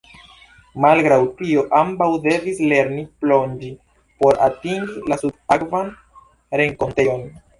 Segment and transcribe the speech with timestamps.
[0.85, 3.69] Malgraŭ tio, ambaŭ devis lerni plonĝi
[4.23, 5.93] por atingi la subakvan
[6.63, 7.23] renkontejon.